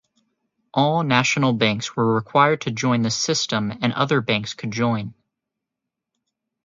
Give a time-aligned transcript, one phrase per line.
[0.73, 5.13] All national banks were required to join the system and other banks could join.